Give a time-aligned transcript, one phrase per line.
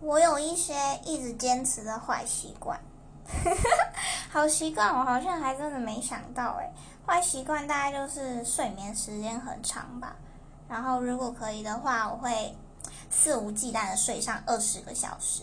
[0.00, 0.74] 我有一些
[1.04, 2.80] 一直坚持的坏习惯，
[4.30, 6.70] 好习惯我好像还真的没想到诶。
[7.06, 10.14] 坏习惯大概就是睡眠时间很长吧，
[10.68, 12.54] 然后如果可以的话，我会
[13.10, 15.42] 肆无忌惮的睡上二十个小时。